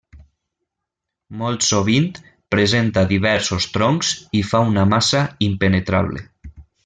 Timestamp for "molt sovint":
1.41-2.07